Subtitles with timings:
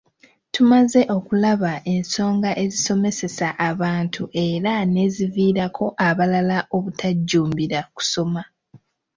[0.53, 8.41] Tumaze okulaba ensonga ezisomesesa abantu era n'eziviirako abalala obutajjumbira kusoma.